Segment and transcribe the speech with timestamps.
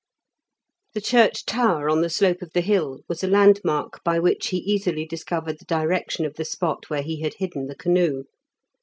[0.95, 4.57] The church tower on the slope of the hill was a landmark by which he
[4.57, 8.23] easily discovered the direction of the spot where he had hidden the canoe.